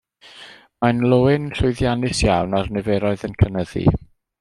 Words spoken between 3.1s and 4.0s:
yn cynyddu.